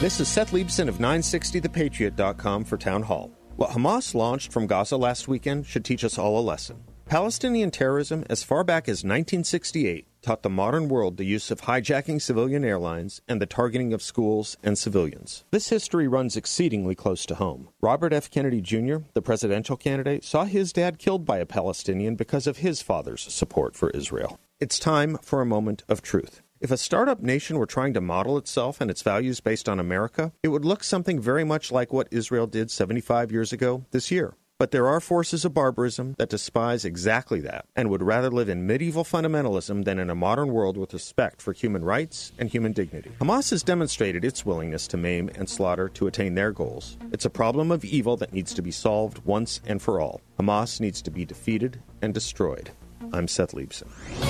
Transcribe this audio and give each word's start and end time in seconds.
This 0.00 0.18
is 0.18 0.28
Seth 0.28 0.52
Leibsohn 0.52 0.88
of 0.88 0.96
960thepatriot.com 0.96 2.64
for 2.64 2.78
Town 2.78 3.02
Hall. 3.02 3.30
What 3.56 3.72
Hamas 3.72 4.14
launched 4.14 4.50
from 4.50 4.66
Gaza 4.66 4.96
last 4.96 5.28
weekend 5.28 5.66
should 5.66 5.84
teach 5.84 6.04
us 6.04 6.16
all 6.16 6.38
a 6.38 6.40
lesson. 6.40 6.84
Palestinian 7.04 7.70
terrorism, 7.70 8.24
as 8.30 8.42
far 8.42 8.64
back 8.64 8.84
as 8.84 9.04
1968, 9.04 10.06
taught 10.22 10.42
the 10.42 10.48
modern 10.48 10.88
world 10.88 11.18
the 11.18 11.26
use 11.26 11.50
of 11.50 11.60
hijacking 11.60 12.22
civilian 12.22 12.64
airlines 12.64 13.20
and 13.28 13.42
the 13.42 13.46
targeting 13.46 13.92
of 13.92 14.00
schools 14.00 14.56
and 14.62 14.78
civilians. 14.78 15.44
This 15.50 15.68
history 15.68 16.08
runs 16.08 16.34
exceedingly 16.34 16.94
close 16.94 17.26
to 17.26 17.34
home. 17.34 17.68
Robert 17.82 18.14
F. 18.14 18.30
Kennedy 18.30 18.62
Jr., 18.62 19.00
the 19.12 19.20
presidential 19.20 19.76
candidate, 19.76 20.24
saw 20.24 20.46
his 20.46 20.72
dad 20.72 20.98
killed 20.98 21.26
by 21.26 21.36
a 21.36 21.44
Palestinian 21.44 22.14
because 22.14 22.46
of 22.46 22.56
his 22.56 22.80
father's 22.80 23.30
support 23.30 23.76
for 23.76 23.90
Israel. 23.90 24.40
It's 24.60 24.78
time 24.78 25.18
for 25.20 25.42
a 25.42 25.46
moment 25.46 25.84
of 25.90 26.00
truth. 26.00 26.40
If 26.60 26.70
a 26.70 26.76
startup 26.76 27.22
nation 27.22 27.56
were 27.56 27.64
trying 27.64 27.94
to 27.94 28.02
model 28.02 28.36
itself 28.36 28.82
and 28.82 28.90
its 28.90 29.00
values 29.00 29.40
based 29.40 29.66
on 29.66 29.80
America, 29.80 30.30
it 30.42 30.48
would 30.48 30.66
look 30.66 30.84
something 30.84 31.18
very 31.18 31.42
much 31.42 31.72
like 31.72 31.90
what 31.90 32.08
Israel 32.10 32.46
did 32.46 32.70
75 32.70 33.32
years 33.32 33.50
ago 33.50 33.86
this 33.92 34.10
year. 34.10 34.34
But 34.58 34.70
there 34.70 34.86
are 34.86 35.00
forces 35.00 35.46
of 35.46 35.54
barbarism 35.54 36.16
that 36.18 36.28
despise 36.28 36.84
exactly 36.84 37.40
that 37.40 37.64
and 37.74 37.88
would 37.88 38.02
rather 38.02 38.30
live 38.30 38.50
in 38.50 38.66
medieval 38.66 39.04
fundamentalism 39.04 39.86
than 39.86 39.98
in 39.98 40.10
a 40.10 40.14
modern 40.14 40.48
world 40.52 40.76
with 40.76 40.92
respect 40.92 41.40
for 41.40 41.54
human 41.54 41.82
rights 41.82 42.30
and 42.38 42.50
human 42.50 42.72
dignity. 42.72 43.10
Hamas 43.22 43.48
has 43.52 43.62
demonstrated 43.62 44.22
its 44.22 44.44
willingness 44.44 44.86
to 44.88 44.98
maim 44.98 45.30
and 45.36 45.48
slaughter 45.48 45.88
to 45.88 46.08
attain 46.08 46.34
their 46.34 46.52
goals. 46.52 46.98
It's 47.10 47.24
a 47.24 47.30
problem 47.30 47.70
of 47.70 47.86
evil 47.86 48.18
that 48.18 48.34
needs 48.34 48.52
to 48.52 48.60
be 48.60 48.70
solved 48.70 49.24
once 49.24 49.62
and 49.66 49.80
for 49.80 49.98
all. 49.98 50.20
Hamas 50.38 50.78
needs 50.78 51.00
to 51.00 51.10
be 51.10 51.24
defeated 51.24 51.80
and 52.02 52.12
destroyed. 52.12 52.68
I'm 53.14 53.28
Seth 53.28 53.52
Leibsohn 53.52 54.29